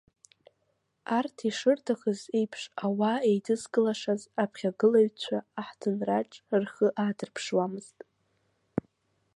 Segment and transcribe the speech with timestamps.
[1.17, 6.31] Арҭ ишырҭахыз еиԥш ауаа еидызкылашаз аԥхьагылаҩцәа аҳҭынраҿ
[6.63, 7.97] рхы аадырԥшуамызт.